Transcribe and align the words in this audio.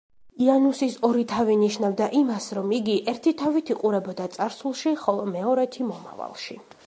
იანუსის 0.43 0.93
ორი 1.09 1.25
თავი 1.33 1.57
ნიშნავდა 1.63 2.07
იმას, 2.21 2.47
რომ 2.59 2.73
იგი 2.79 2.97
ერთი 3.15 3.35
თავით 3.43 3.71
იყურებოდა 3.75 4.29
წარსულში, 4.37 4.95
ხოლო 5.05 5.29
მეორეთი 5.39 5.91
მომავალში. 5.91 6.59